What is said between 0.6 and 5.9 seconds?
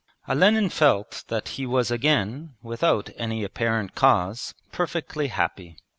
felt that he was again, without any apparent cause, perfectly happy.